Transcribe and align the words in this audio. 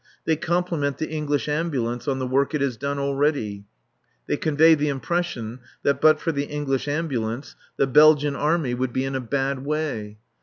They 0.25 0.35
compliment 0.35 0.97
the 0.97 1.11
English 1.11 1.47
Ambulance 1.47 2.07
on 2.07 2.17
the 2.17 2.25
work 2.25 2.55
it 2.55 2.61
has 2.61 2.75
done 2.75 2.97
already. 2.97 3.65
They 4.25 4.35
convey 4.35 4.73
the 4.73 4.89
impression 4.89 5.59
that 5.83 6.01
but 6.01 6.19
for 6.19 6.31
the 6.31 6.45
English 6.45 6.87
Ambulance 6.87 7.55
the 7.77 7.85
Belgian 7.85 8.35
Army 8.35 8.73
would 8.73 8.93
be 8.93 9.05
in 9.05 9.13
a 9.13 9.21
bad 9.21 9.63
way. 9.63 10.17